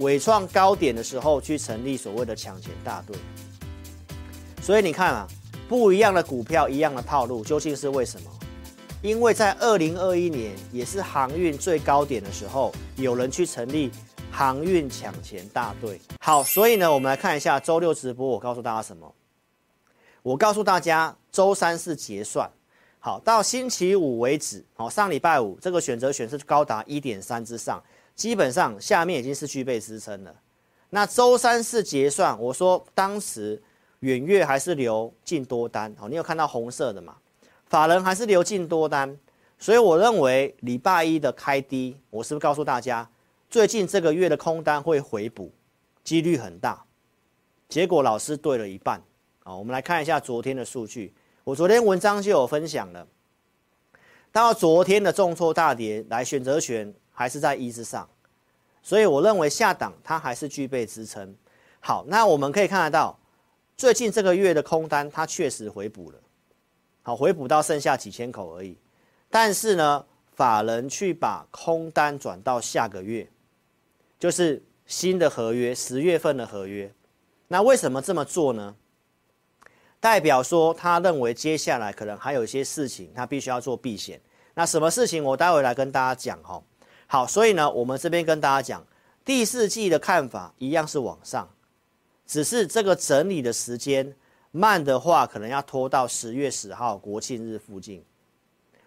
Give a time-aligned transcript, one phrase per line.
[0.00, 3.16] 纬创高点的时候去成立所谓的抢钱大队。
[4.62, 5.28] 所以你看啊，
[5.68, 8.30] 不一样的股票，一样的套路，究竟是为什么？
[9.02, 13.90] 因为在二零二一年也是航运最高点的时候，有人去成立
[14.30, 16.00] 航运抢钱大队。
[16.20, 19.14] 好，所以呢，我们来看一下周六直播，我告诉大家什么？
[20.22, 22.50] 我告诉大家，周三是结算。
[22.98, 27.82] 好，到星期五为止，好，上礼拜五这个选择权是高达一点三之上，
[28.20, 30.34] 基本上下面已经是具备支撑了。
[30.90, 33.58] 那周三是结算，我说当时
[34.00, 37.16] 远月还是留进多单，好，你有看到红色的吗？
[37.64, 39.18] 法人还是留进多单，
[39.58, 43.08] 所以我认为礼拜一的开低，我是不是告诉大家，
[43.48, 45.50] 最近这个月的空单会回补，
[46.04, 46.84] 几率很大。
[47.70, 49.02] 结果老师对了一半，
[49.44, 51.14] 好，我们来看一下昨天的数据。
[51.42, 53.06] 我昨天文章就有分享了，
[54.30, 58.08] 到昨天的重挫大跌，来选择权还是在一之上，
[58.82, 61.34] 所以我认为下档它还是具备支撑。
[61.80, 63.18] 好，那我们可以看得到，
[63.76, 66.18] 最近这个月的空单它确实回补了，
[67.02, 68.76] 好，回补到剩下几千口而已。
[69.30, 73.28] 但是呢，法人去把空单转到下个月，
[74.18, 76.92] 就是新的合约，十月份的合约。
[77.48, 78.74] 那为什么这么做呢？
[80.00, 84.20] 代表说，他认为接下来可能还有一些事情，他必须要做避险。
[84.54, 86.62] 那什么事情，我待会来跟大家讲哈。
[87.12, 88.86] 好，所以呢，我们这边跟大家讲，
[89.24, 91.50] 第四季的看法一样是往上，
[92.24, 94.14] 只是这个整理的时间
[94.52, 98.04] 慢的话，可能要拖到十月十号国庆日附近，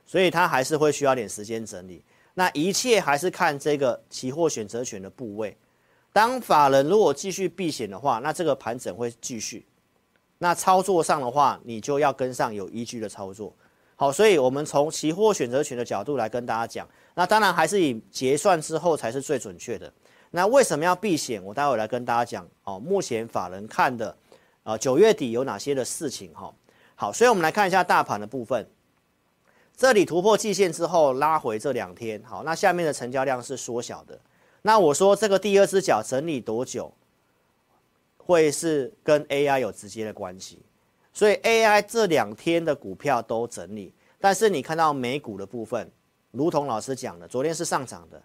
[0.05, 2.01] 所以它还是会需要点时间整理。
[2.35, 5.57] 那一切还是看这个期货选择权的部位。
[6.13, 9.65] 当法人如果继续避险的话，那这个盘整会继续。
[10.37, 13.53] 那操作上的话，你就要跟上有依据的操作。
[14.03, 19.89] 好，所以我们从期货选择权的角度来跟大家讲，那当然还是以结算之后才是最准确的。
[20.31, 21.41] 那为什么要避险？
[21.41, 22.77] 我待会来跟大家讲哦。
[22.77, 24.13] 目前法人看的，
[24.63, 26.53] 呃，九月底有哪些的事情哈？
[26.95, 28.67] 好，所以我们来看一下大盘的部分。
[29.77, 34.19] 这里突破季线之后拉回这两天，好，那下面的成交量是缩小的。
[34.63, 36.93] 那我说这个第二只脚整理多久？
[38.17, 40.59] 会是跟 AI 有直接的关系，
[41.13, 45.91] 所以 AI 这两天的股票都整理，但是你看到美股的部分，
[46.31, 48.21] 如同老师讲的，昨天是上涨的，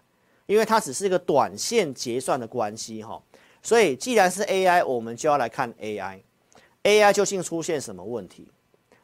[0.47, 3.21] 因为它只是一个短线结算的关系哈，
[3.61, 8.47] 所以既然是 AI，我们就要来看 AI，AI 究竟出现什么问题？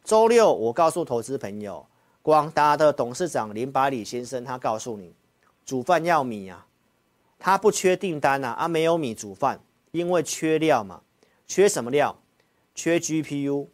[0.03, 1.85] 周六我告诉投资朋友，
[2.22, 5.13] 广达的董事长林百里先生他告诉你，
[5.63, 6.66] 煮饭要米啊，
[7.38, 9.59] 他不缺订单啊，啊没有米煮饭。
[9.91, 11.01] 因为缺料嘛，
[11.47, 12.19] 缺什么料？
[12.74, 13.68] 缺 GPU。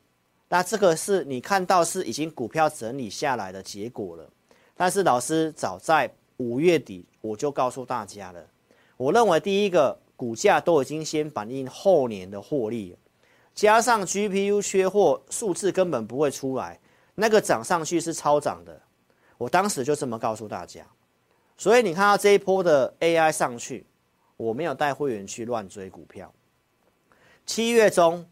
[0.52, 4.30] 那这个是你看到是已经股票整理下来的结果了。
[4.76, 8.46] 但是老师早在五月底我就告诉大家了，
[8.98, 12.98] 我认为第一个股价都已经先反映后年的获利，
[13.56, 16.78] 加上 GPU 缺货，数字根本不会出来，
[17.16, 18.82] 那个涨上去是超涨的。
[19.38, 20.86] 我当时就这么告诉大家。
[21.58, 23.86] 所以你看到这一波的 AI 上去。
[24.38, 26.34] 我没有带会员去乱追股票。
[27.46, 28.26] 七月中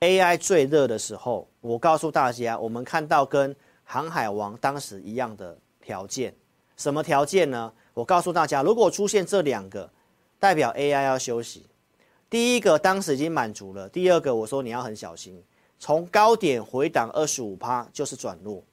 [0.00, 6.34] AI 最热的时候，我告诉大家，我们看到跟航海王当时一样的条件，
[6.78, 7.70] 什么条件呢？
[7.92, 9.90] 我告诉大家，如果出现这两个，
[10.38, 11.66] 代表 AI 要休息。
[12.30, 15.38] 第一个当时已经满足了，第二个我说你要很小心，
[15.78, 18.64] 从高点回档二十五趴就是转弱，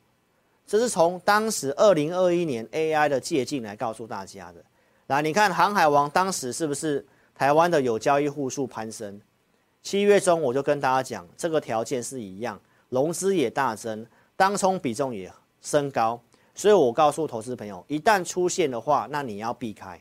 [0.66, 4.64] 这是从当时二零二一年 AI 的借镜来告诉大家的。
[5.08, 7.06] 来，你看航海王当时是不是
[7.36, 9.20] 台湾的有交易户数攀升？
[9.88, 12.60] 七月中我就跟大家讲，这个条件是一样，
[12.90, 14.06] 融资也大增，
[14.36, 15.32] 当冲比重也
[15.62, 16.22] 升高，
[16.54, 19.98] 所以我告诉投资朋友，一旦出现的话，那你要避开。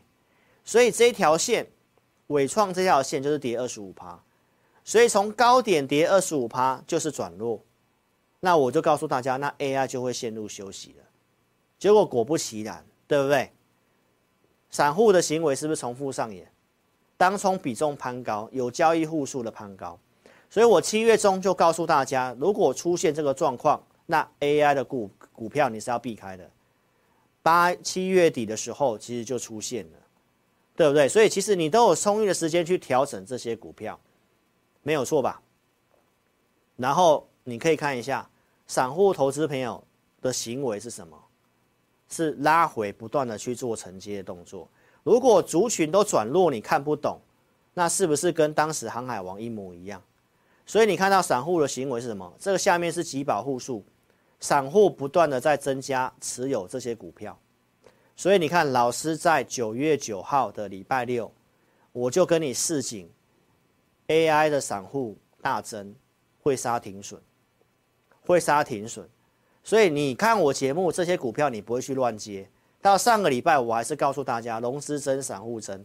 [0.64, 1.64] 所以这条线，
[2.26, 4.20] 纬创这条线就是跌二十五趴，
[4.82, 7.62] 所以从高点跌二十五趴就是转弱，
[8.40, 11.04] 那我就告诉大家，那 AI 就会陷入休息了。
[11.78, 13.52] 结果果不其然，对不对？
[14.68, 16.50] 散户的行为是不是重复上演？
[17.16, 19.98] 当冲比重攀高，有交易户数的攀高，
[20.50, 26.50] 所以我七月中就告诉大家，如果出现这个状况，那 AI 的股股票你是要避开的。
[27.42, 29.98] 八七月底的时候，其实就出现了，
[30.74, 31.08] 对不对？
[31.08, 33.98] 所以其实你都有充裕的时间去调整这些股票，
[34.82, 35.40] 没有错吧？
[36.76, 38.28] 然后你可以看一下
[38.66, 39.82] 散户投资朋友
[40.20, 41.16] 的行为是什么？
[42.08, 44.68] 是拉回，不断的去做承接的动作。
[45.06, 47.20] 如果族群都转弱，你看不懂，
[47.74, 50.02] 那是不是跟当时航海王一模一样？
[50.66, 52.34] 所以你看到散户的行为是什么？
[52.40, 53.84] 这个下面是几保户数，
[54.40, 57.38] 散户不断的在增加持有这些股票。
[58.16, 61.30] 所以你看，老师在九月九号的礼拜六，
[61.92, 63.08] 我就跟你示警
[64.08, 65.94] ，AI 的散户大增，
[66.42, 67.22] 会杀停损，
[68.22, 69.08] 会杀停损。
[69.62, 72.50] 所以你看我节目这些股票，你不会去乱接。
[72.86, 75.84] 到上个礼拜，我还是告诉大家，融资增，散户增，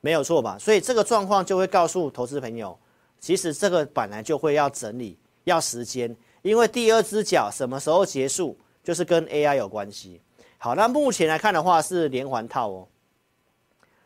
[0.00, 0.56] 没有错吧？
[0.58, 2.78] 所以这个状况就会告诉投资朋友，
[3.20, 10.18] 其实这个本来就会要整理，要时间，因为第二只脚什么时候结束，就是跟 AI 有关系。
[10.56, 12.88] 好，那目前来看的话是连环套哦。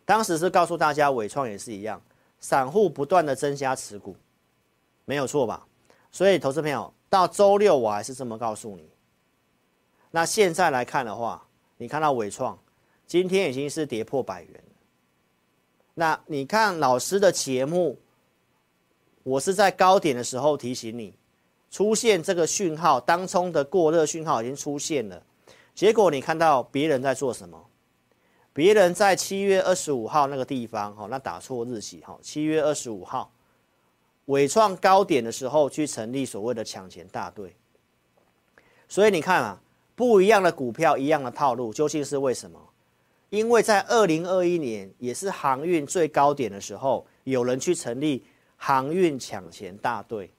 [0.05, 2.03] 当时是告诉大家，伟创也是一样，
[2.41, 4.17] 散户不断的增加持股，
[5.05, 5.65] 没有错吧？
[6.11, 8.91] 所以投资朋友，到周六我还是这么告诉你。
[10.11, 11.46] 那现在来看的话。
[11.79, 12.59] 你看到伟创
[13.07, 14.65] 今天已经是跌破百元，
[15.95, 17.99] 那你看老师的节目，
[19.23, 21.15] 我是在高点的时候提醒你，
[21.71, 25.23] 出现这个讯号，当冲的过热讯号已经出现了。
[25.75, 27.65] 结果你看到别人在做什么？
[28.53, 33.31] 别人在七月二十五号那个地方，哦，那打错日期，哈，七月二十五号，
[34.25, 37.55] 伟创高点的时候去成立所谓的抢钱大队。
[38.89, 39.61] 所以你看啊。
[39.97, 42.61] 不一样的股票，一样的套路，究竟是为什么？
[43.31, 48.23] 因为在二零二一年，也是航运最高点的时候，有人去成立
[48.57, 50.31] 航运抢钱大队。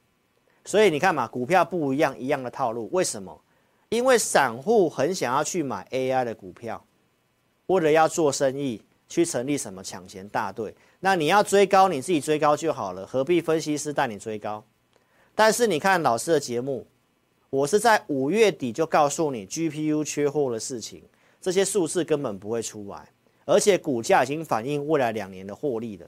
[0.64, 3.42] 所以你看嘛，股票不一样，一样的套路，为什么？
[3.90, 6.86] 因为散户很想要去买 AI 的股票，
[7.66, 10.76] 为了要做生意，去成立什么抢钱大队。
[11.00, 14.64] 那你要追高，你自己追高就好了，何必分析师带你追高？
[15.34, 16.86] 但是你看老师的节目。
[17.50, 21.04] 我是在五月底就告诉你 GPU 缺货的事情，
[21.40, 23.10] 这些数字根本不会出来，
[23.46, 26.06] 而且股价已经反映未来两年的获利了，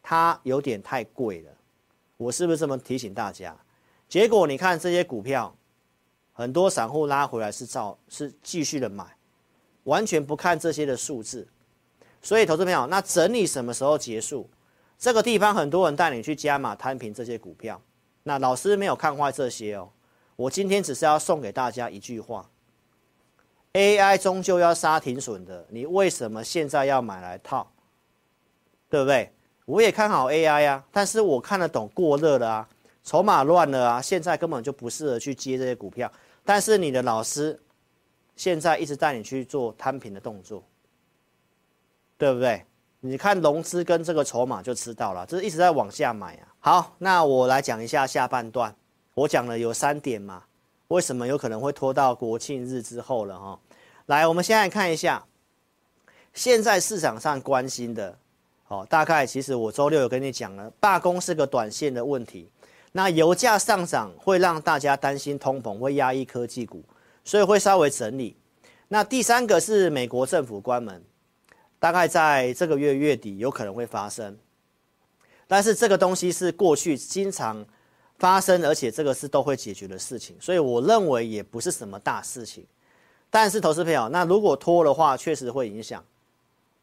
[0.00, 1.50] 它有点太贵了。
[2.16, 3.56] 我是不是这么提醒大家？
[4.08, 5.56] 结果你看这些股票，
[6.32, 9.04] 很多散户拉回来是照是继续的买，
[9.82, 11.48] 完全不看这些的数字。
[12.22, 14.48] 所以投资朋友，那整理什么时候结束？
[14.96, 17.82] 这个地方很多人带你去加码摊平这些股票，
[18.22, 19.90] 那老师没有看坏这些哦。
[20.36, 22.48] 我今天只是要送给大家一句话
[23.72, 27.66] ：AI 终究要杀停损的，你为什么现在要买来套？
[28.88, 29.32] 对不对？
[29.64, 32.68] 我也看好 AI 啊，但是我看得懂过热了啊，
[33.02, 36.10] 筹码乱了啊，现在根本就不适合去接这些股票。
[36.44, 37.60] 但是你的老师
[38.36, 40.62] 现在一直带你去做摊平的动作，
[42.16, 42.64] 对不对？
[43.00, 46.54] 你看融资跟这个筹码就知道了，这是一直在往下买啊。
[46.60, 48.74] 好，那我来讲一下下半段。
[49.16, 50.42] 我讲了有三点嘛，
[50.88, 53.58] 为什么有可能会拖到国庆日之后了哈？
[54.04, 55.24] 来，我们现在看一下，
[56.34, 58.18] 现在市场上关心的，
[58.68, 62.50] 哦，大概其实我周六有跟你讲了，罢工是个短线的问题，
[62.92, 66.84] 那油价上涨会让大家担心通膨会压抑科技股，
[67.24, 68.36] 所以会稍微整理。
[68.88, 71.02] 那第三个是美国政府关门，
[71.78, 74.36] 大概在这个月月底有可能会发生，
[75.46, 77.64] 但是这个东西是过去经常。
[78.18, 82.64] 发生，而且这个是都会解决的事情，所以我认为也不是什么大事情。
[83.28, 86.02] 但是投资朋友，那如果拖的话，确实会影响，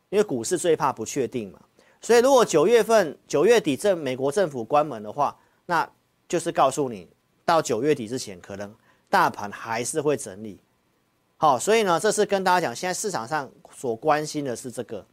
[0.09, 1.59] 因为股市最怕不确定嘛。
[2.01, 5.35] 所以如果九月份九月底政美国政府关门的话，
[5.65, 5.89] 那
[6.27, 7.07] 就是告诉你，
[7.45, 8.73] 到九月底之前，可能
[9.09, 10.59] 大盘还是会整理。
[11.37, 15.05] 好，所以呢，这是跟大家讲，现在市场上所关心的是这个。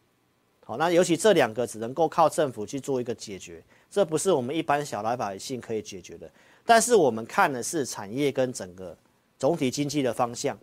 [0.70, 3.61] 好，那尤其这两个只能够靠政府去做一个解决。
[3.90, 6.30] 这不是我们一般小老百姓可以解决的，
[6.64, 8.97] 但是我们看的是产业跟整个
[9.37, 10.56] 总体经济的方向，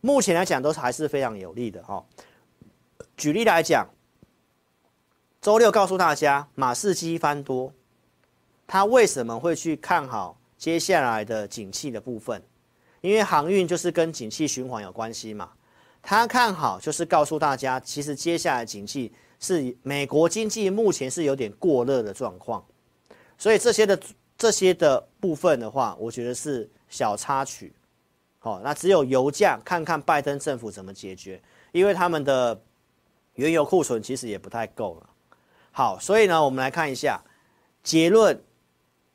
[0.00, 2.04] 目前来讲都还是非常有利的哈。
[3.16, 3.88] 举例来讲，
[5.40, 7.72] 周六告诉大家马士基翻多，
[8.66, 12.42] 他为什么会去看好接下来的景气的部分？
[13.00, 15.52] 因为航运就是跟景气循环有关系嘛，
[16.02, 22.64] 他看好就是告诉大家，其实接下来景气是美国经济目前是有点过热的状况。
[23.36, 24.00] 所以这些的
[24.38, 27.72] 这些的部分的话，我觉得是小插曲，
[28.38, 32.62] 好，那只有油价看看拜登政府怎么解决，因为他们的
[33.34, 35.10] 原油库存其实也不太够了。
[35.72, 37.20] 好，所以呢，我们来看一下
[37.82, 38.40] 结论，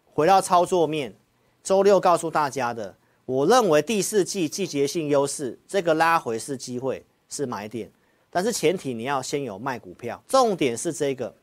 [0.03, 1.15] 回到操作面，
[1.63, 7.89] 周六告诉大家的，我认为第四季季节性优势，这个拉回是机会，是买点，
[8.29, 11.35] 但是前提你要先有卖股票，重点是这个。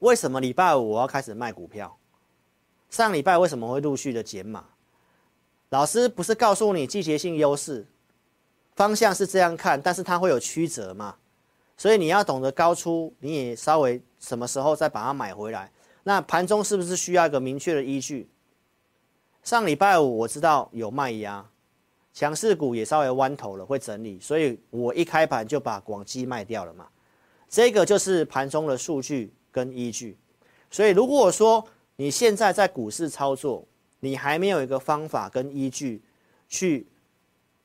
[0.00, 1.96] 为什么礼拜五我要开始卖股票？
[2.88, 4.64] 上礼拜为什么会陆续的减码？
[5.70, 7.86] 老师不是告诉你季节性优势
[8.74, 11.16] 方向是这样看，但是它会有曲折嘛？
[11.76, 15.70] 所以你要懂得高出，你也稍微什么时候再把它买回来。
[16.04, 18.30] 那盘中是不是需要一个明确的依据？
[19.42, 21.44] 上礼拜五我知道有卖压，
[22.18, 26.88] 强势股也稍微弯头了，会整理，所以我一开盘就把广基卖掉了嘛。
[27.48, 30.18] 这个就是盘中的数据跟依据。
[30.68, 33.64] 所以如果说你现在在股市操作，
[34.00, 36.02] 你还没有一个方法跟依据
[36.48, 36.88] 去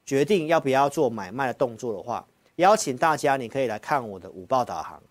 [0.05, 2.23] 决定要不要做买卖的动作的话，
[2.57, 5.01] 邀请大家你可以来看我的午报导航。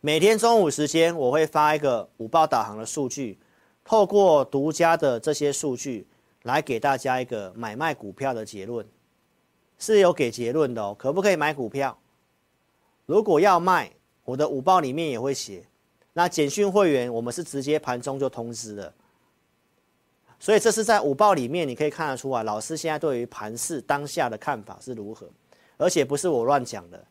[0.00, 3.36] 每天中午时间我会发一个午报导航的数据，
[3.82, 6.06] 透过独家的这些数据
[6.46, 8.86] 来给大家一个买卖股票的结论，
[9.78, 10.94] 是有给结论的哦。
[10.96, 11.98] 可不可以买股票？
[13.04, 13.90] 如果要卖，
[14.24, 15.66] 我的午报里面也会写。
[16.12, 18.94] 那简讯会员我们是直接盘中就通知的。
[20.38, 25.28] 所以这是在午报里面，你可以看得出来，老师现在对于盘市当下的看法是如何，
[25.76, 27.04] 而且不是我乱讲的，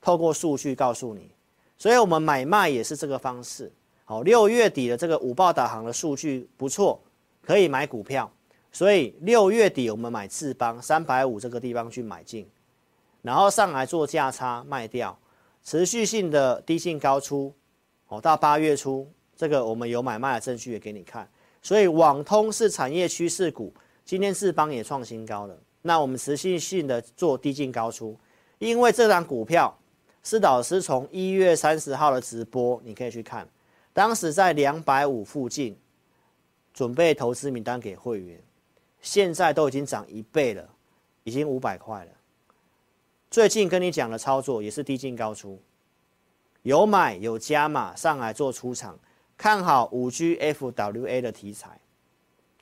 [0.00, 1.30] 透过数据告诉你。
[1.78, 3.70] 所以我们买卖也是这个方式。
[4.04, 7.00] 好，六月底的这个午报导航的数据不错，
[7.40, 8.28] 可以买股票。
[8.72, 12.48] 所以六月底我们买智邦三百五这个地方去买进，
[13.22, 15.18] 然后上来做价差卖掉，
[15.64, 17.52] 持续性的低进高出。
[18.08, 21.28] 哦，到八月初这个我们有买卖的证据也给你看。
[21.62, 23.72] 所以网通是产业趋势股，
[24.04, 25.56] 今天智邦也创新高了。
[25.82, 28.18] 那我们持续性的做低进高出，
[28.58, 29.76] 因为这档股票
[30.22, 33.46] 是老师从一月三十号的直播，你可以去看，
[33.92, 35.76] 当时在两百五附近，
[36.72, 38.40] 准备投资名单给会员，
[39.00, 40.68] 现在都已经涨一倍了，
[41.24, 42.10] 已经五百块了。
[43.30, 45.60] 最近跟你讲的操作也是低进高出，
[46.62, 48.98] 有买有加码上来做出场。
[49.36, 51.80] 看好五 G FWA 的题材，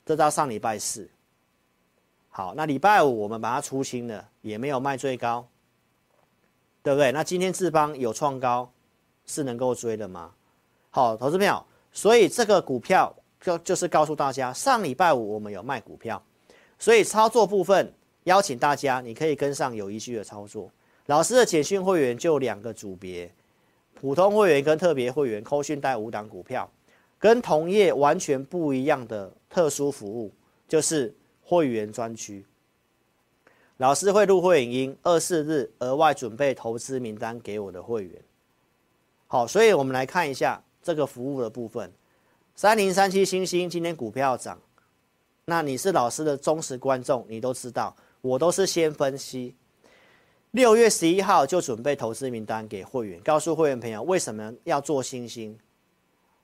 [0.07, 1.11] 这到上礼拜四。
[2.28, 5.49] 好，那礼拜五我们把它出清了，也没有卖最高，
[6.85, 7.11] 对不对？
[7.11, 8.71] 那今天智邦有创高，
[9.26, 10.33] 是能够追的吗？
[10.90, 16.23] 好，投资朋友，所以这个股票就就是告诉大家，上礼拜五我们有卖股票，
[16.78, 17.92] 所以操作部分
[18.25, 20.70] 邀请大家，你可以跟上有依据的操作。
[21.06, 23.30] 老师的简讯会员就两个组别。
[24.00, 26.70] 普通会员跟特别会员扣讯带五档股票，
[27.18, 30.32] 跟同业完全不一样的特殊服务，
[30.68, 32.47] 就是会员专区。
[33.78, 38.23] 老师会录会影音，二四日额外准备投资名单给我的会员。
[39.26, 41.92] 好，所以我们来看一下这个服务的部分。
[42.54, 44.61] 三零三七星星今天股票涨，
[45.50, 49.57] 那你是老师的忠实观众，你都知道，我都是先分析。
[50.50, 55.59] 六月十一号就准备投资名单给会员，告诉会员朋友为什么要做星星，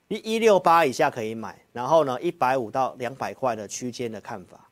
[0.09, 4.71] 一一六八以下可以买，然后呢一百五到两百块的区间的看法，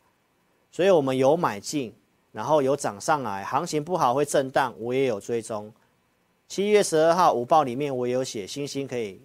[0.70, 1.94] 所以我们有买进，
[2.30, 5.70] 然后有涨上来，行情不好会震荡，我也有追踪。
[6.48, 9.20] 七月十二号午报里面我也有写星星可以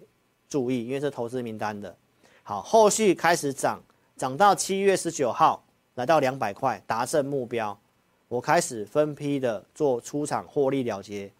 [0.50, 1.96] 注意，因为是投资名单的。
[2.42, 3.82] 好，后续开始涨，
[4.18, 7.78] 涨到七月十九号来到两百块，达成目标。
[8.26, 11.32] 我开始分批的做出场获利了结，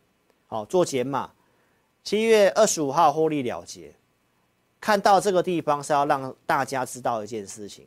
[0.47, 1.33] 好做减码。
[2.05, 3.93] 七月二十五号获利了结，
[4.81, 7.85] 看到这个地方是要让大家知道一件事情。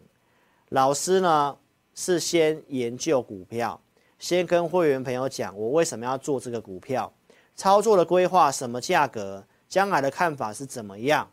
[0.69, 1.57] 老师呢
[1.95, 3.79] 是先研究股票，
[4.19, 7.11] 先跟会员朋友讲我为什么要做这个股票，
[7.55, 11.31] 操作的规划，什么价格，将来的看法是怎么样，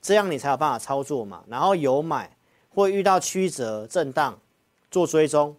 [0.00, 1.44] 这样你才有办法操作嘛。
[1.46, 2.34] 然后有买
[2.74, 4.38] 会遇到曲折震荡，
[4.90, 5.56] 做追踪。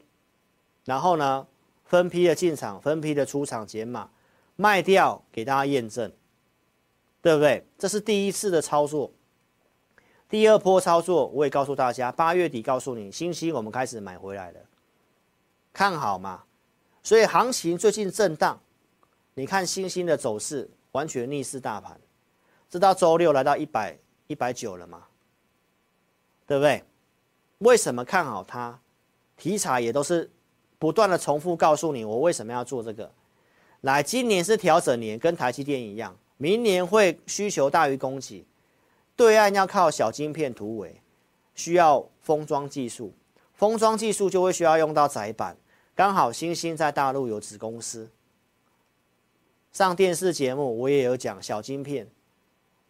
[0.83, 1.47] 然后呢，
[1.85, 4.09] 分批的进场，分批的出场减码，
[4.55, 6.11] 卖掉给大家验证，
[7.21, 7.65] 对不对？
[7.77, 9.11] 这是第一次的操作。
[10.27, 14.59] 第二波操作，我也告诉大家，八月底告诉你，星星我们开始买回来了，
[15.71, 16.43] 看好吗？
[17.01, 18.59] 所以行情最近震荡，
[19.35, 21.99] 你看星星的走势完全逆势大盘，
[22.69, 25.03] 直到周六来到一百一百九了嘛，
[26.47, 26.83] 对不对？
[27.59, 28.79] 为什么看好它？
[29.37, 30.31] 题材也都是。
[30.77, 33.09] 不断的重复告诉你，我为什么要做这个。
[33.81, 38.45] 来，今年是调整年，跟台积电一样，明年会需求大于供给，
[39.15, 41.01] 对岸要靠小晶片突围，
[41.55, 43.13] 需要封装技术，
[43.53, 45.55] 封装技术就会需要用到载板，
[45.95, 48.11] 刚好欣兴在大陆有子公司，
[49.71, 52.05] 上电视节目我也有讲小晶片，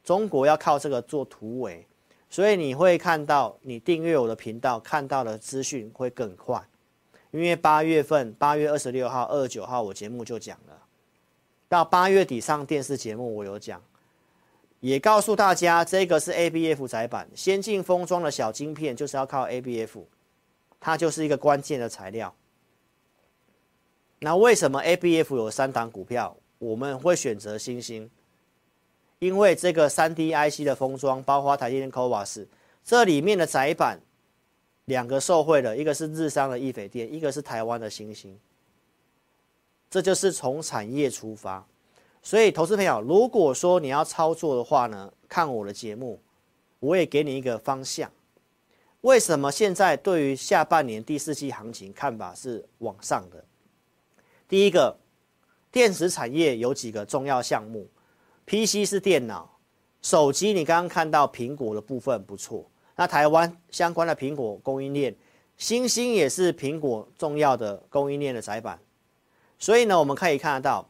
[0.04, 1.88] 中国要靠这个做突围，
[2.36, 6.62] 所以你会看到你订阅我的频道看到的资讯会更快。
[7.32, 10.78] 因为八月份，八月二十六号、二十九号，我节目就讲了。
[11.70, 13.82] 到八月底上电视节目，我有讲，
[14.82, 20.04] 也告诉大家，这个是 ABF 载板，先进封装的小晶片，就是要靠 ABF，
[20.78, 22.36] 它就是一个关键的材料。
[24.20, 28.12] 那为什么 ABF 有三档股票，我们会选择欣兴？
[29.20, 32.46] 因为这个三 D IC 的封装，包括台积电 CoWoS，
[32.84, 34.00] 这里面的窄板。
[34.86, 38.38] 两个受惠的，一个是日商的易斐电，一个是台湾的星星。
[39.90, 41.66] 这就是从产业出发，
[42.22, 46.22] 所以，投资朋友，如果说你要操作的话呢，看我的节目，
[46.80, 48.12] 我也给你一个方向。
[49.02, 53.44] 为什么现在对于下半年第四季行情看法是往上的？
[54.48, 54.96] 第一个，
[55.72, 57.88] 电子产业有几个重要项目
[58.46, 59.58] ，PC 是电脑，
[60.02, 65.16] 手机你刚刚看到苹果的部分不错，那台湾相关的苹果供应链，
[65.58, 68.80] 新兴也是苹果重要的供应链的载板，
[69.58, 70.88] 所以呢，我们可以看得到。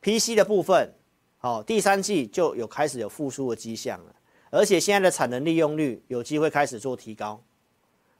[0.00, 0.94] PC 的部分，
[1.38, 4.14] 好，第三季就有开始有复苏的迹象了，
[4.50, 7.42] 而且现在的产能利用率有机会开始做提高。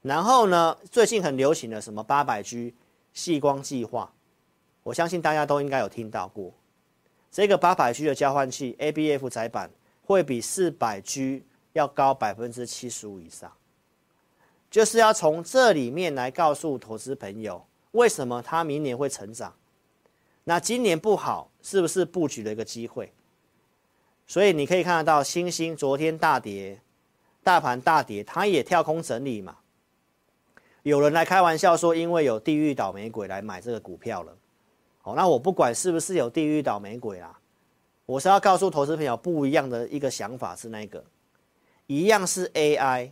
[0.02, 2.74] 然后呢，最近很流行的什么八百 G
[3.14, 4.12] 矽光计划，
[4.82, 6.52] 我相信大家都应该有听到过。
[7.30, 9.70] 这个八百 G 的交换器 ABF 载板
[10.02, 13.52] 会比四百 G 要高百分之七十五以上，
[14.70, 19.54] 就是要从这里面来告诉投资朋友，为什么它明年会成长。
[20.44, 23.12] 那今年不好，是不是布局的一个机会？
[24.26, 26.80] 所以你可以看得到，欣兴昨天大跌，
[27.42, 29.58] 大盘大跌，它也跳空整理嘛。
[30.82, 34.34] 有人来开玩笑说，因为有地狱倒霉鬼来买这个股票了。
[35.16, 37.38] 那我不管是不是有地狱倒霉鬼啦，
[38.06, 41.04] 我是要告诉投资朋友不一样的一个想法是那个，
[41.86, 43.10] 一样是 AI，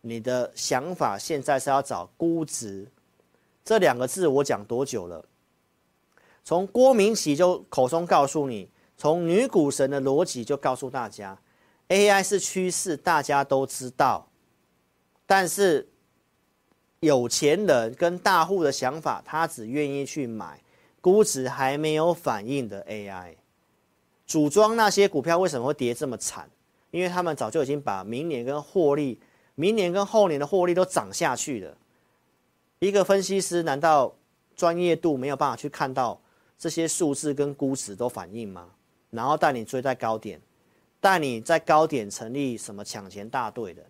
[0.00, 2.88] 你的想法现在是要找估值，
[3.64, 5.24] 这两个字我讲多久了？
[6.44, 11.38] 从郭明錤就口中告诉你，从女股神的逻辑就告诉大家
[11.88, 14.26] ，AI 是趋势，大家都知道。
[15.26, 15.86] 但是
[17.00, 20.58] 有钱人跟大户的想法，他只愿意去买
[21.08, 23.36] 估值还没有反应的 AI。
[24.26, 26.46] 组装那些股票为什么会跌这么惨？
[26.90, 29.18] 因为他们早就已经把明年跟获利、
[29.54, 31.74] 明年跟后年的获利都涨下去了。
[32.80, 34.14] 一个分析师难道
[34.54, 36.20] 专业度没有办法去看到？
[36.58, 38.68] 这些数字跟估值都反映吗？
[39.10, 40.40] 然后带你追在高点，
[41.00, 43.82] 带你在高点成立什么抢钱大队的。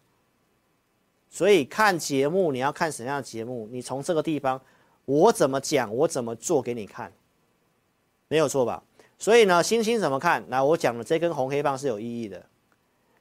[1.30, 3.66] 所以看节目，你要看什么样的节目？
[3.72, 4.60] 你从这个地方，
[5.08, 7.10] 我怎么讲，我怎么做给你看，
[8.28, 8.82] 没有错吧？
[9.18, 10.44] 所以呢，星星怎么看？
[10.48, 12.44] 那我讲的这根红黑棒是有意义的。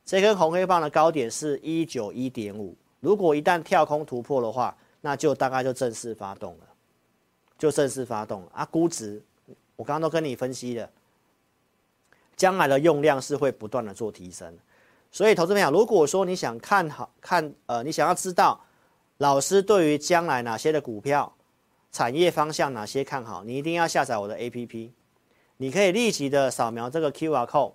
[0.03, 6.67] 这根红黑棒的高点是一九一点五，如果一旦跳空突破的话，那就大概就正式发动了，
[7.57, 9.23] 就正式发动了啊，估值。
[9.77, 10.89] 我刚刚都跟你分析了，
[12.35, 14.53] 将来的用量是会不断的做提升，
[15.09, 18.59] 所以投资朋友，如果说你想看好看，呃，你想要知道
[19.19, 21.31] 老师对于将来哪些的股票
[21.91, 24.91] 产业方向哪些看好，你一定要下载我的 APP，
[25.57, 27.73] 你可以立即的扫描这个 QR code，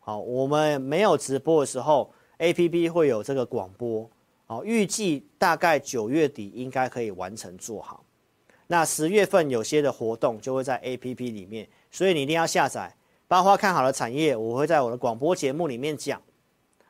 [0.00, 4.10] 好，我们没有直播的时候，APP 会有这个广播，
[4.46, 8.04] 好，预计大概九月底应该可以完成做好。
[8.66, 12.94] 那十月份有些的活动就会在 APP 里面，所以你一定要下载。
[13.26, 16.20] 包括看好的产业，我会在我的广播节目里面讲，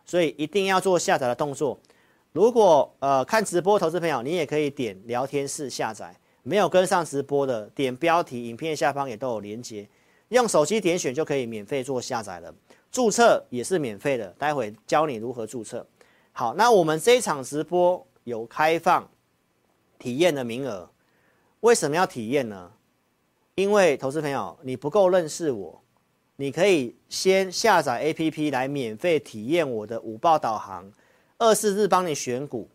[0.05, 1.79] 所以一定要做下载的动作。
[2.33, 6.15] 如果呃看直播投资朋友，你也可以点聊天室下载。
[6.45, 9.89] 没有跟上直播的，点标题，影片下方也都有连接，
[10.29, 12.55] 用手机点选就可以免费做下载了。
[12.93, 15.85] 注册也是免费的，待会教你如何注册。
[16.31, 19.11] 好，那我们这一场直播有开放
[19.99, 20.89] 体验的名额。
[21.61, 22.71] 为什么要体验呢？
[23.55, 25.83] 因为投资朋友，你不够认识我，
[26.37, 30.93] 你可以先下载 APP 来免费体验我的午报导航，
[31.39, 32.69] 二四日帮你选股，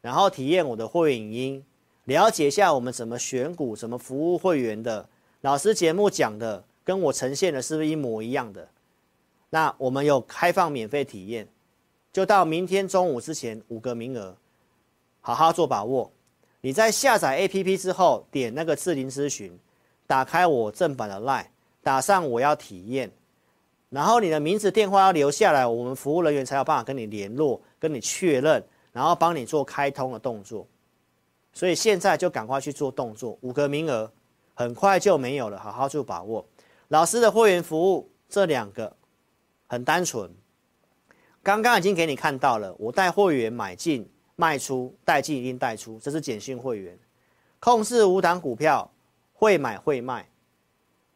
[0.00, 1.64] 然后体验我的会员影音，
[2.04, 5.08] 了解一下我们怎么选股，怎么服务会员的。
[5.40, 8.68] 老师节目讲的跟我呈现的是不是一模一样的？
[9.50, 11.46] 那我们有开放免费体验，
[12.12, 14.36] 就到明天中午之前五个名额，
[15.20, 16.10] 好好做把握。
[16.60, 19.56] 你在下载 APP 之后，点那个智霖咨询，
[20.06, 21.46] 打开我正版的 LINE，
[21.82, 23.10] 打上我要体验，
[23.90, 30.66] 然后你的名字电话要留下来，我们服务人员才有办法跟你联络，跟你确认，然后帮你做开通的动作。
[31.52, 34.10] 所以现在就赶快去做动作，五个名额
[34.54, 36.46] 很快就没有了，好好做把握。
[36.88, 38.96] 老师的会员服务这两个
[39.66, 40.30] 很单纯，
[41.42, 44.08] 刚刚已经给你看到了，我带会员买进。
[44.34, 46.98] 卖出带进一定带出，这是简讯会员，
[47.60, 48.90] 控制五档股票，
[49.34, 50.26] 会买会卖，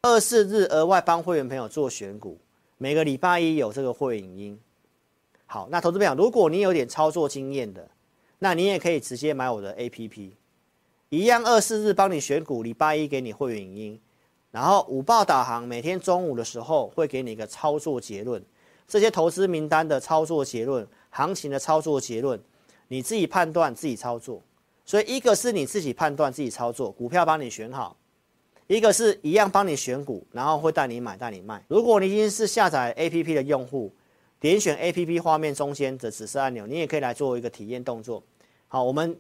[0.03, 2.39] 二四日额外帮会员朋友做选股，
[2.77, 4.61] 每个礼拜一有这个会影音。
[5.47, 7.89] 好，那投资朋友，如果你有点操作经验的，
[8.39, 10.31] 那你也可以直接买我的 APP，
[11.09, 14.01] 一样二四日帮你选股，礼拜一给你会员音，
[14.51, 18.43] 然后午报导航，每天中午的时候会给你一个操作结论，
[18.87, 22.41] 这些投资名单的操作结论，行情的操作结论。
[22.89, 24.41] 你自己判断，自己操作，
[24.85, 27.97] 所以一个是你自己判断自己操作，股票帮你选好；
[28.69, 31.61] 一个是一样帮你选股，然后会带你买带你卖。
[31.67, 33.93] 如果你已经是下载 APP 的用户，
[34.39, 38.23] 点选 APP 画面中间的紫色按钮，你也可以来做一个体验动作。
[38.69, 39.19] 好，我们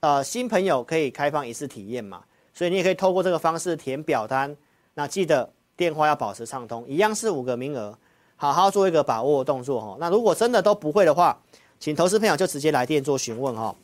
[0.00, 4.56] 呃新朋友可以开放一次体验嘛，所以你也可以透过这个方式填表单。
[4.94, 7.96] 那记得电话要保持畅通，一样是五个名额，
[8.36, 9.96] 好好做一个把握动作哈。
[10.00, 11.40] 那如果真的都不会的话，
[11.78, 13.76] 请投资朋友就直接来电做询问哈。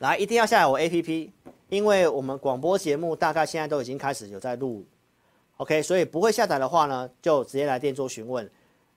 [0.00, 1.30] 来，一定要下载我 APP，
[1.70, 4.84] 因为我们广播节目大概现在都已经开始有在录
[5.56, 8.50] ，OK，所以不会下载的话呢，就直接来电做询问。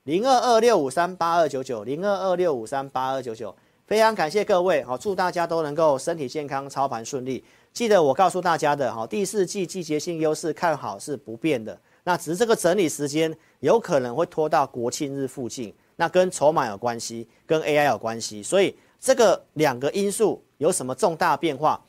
[0.05, 3.53] 零二二六五三八二九九，零二二六五三八二九九，
[3.85, 7.43] 非常感谢各位，好，祝大家都能够身体健康，操盘顺利。
[7.73, 21.79] 记得我告诉大家的，哈，第四季季节性优势看好是不变的，那只是这个整理时间有可能会拖到国庆日附近，那跟筹码有关系，跟 AI 有关系，所以这个两个因素有什么重大变化，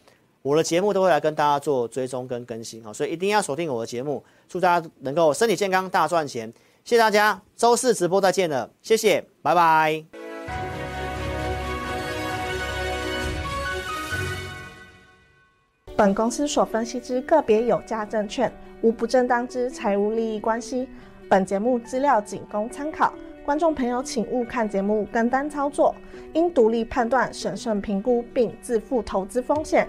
[0.43, 6.53] 我的节目都会来跟大家做追踪跟更新，好，所以一定要锁定我的节目，祝大家能够身体健康，大赚钱。
[6.85, 10.05] 谢谢大家，周四直播再见了，谢谢，拜拜。
[15.97, 20.89] 本公司所分析之个别有价证券，无不正当之财务利益关系。
[21.29, 23.13] 本节目资料仅供参考，
[23.45, 25.95] 观众朋友请勿看节目跟单操作，
[26.33, 29.87] 应独立判断、审慎评估并自负投资风险。